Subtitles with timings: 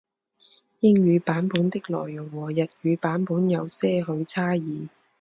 [0.79, 4.87] 英语版本的内容和日语版本有些许差异。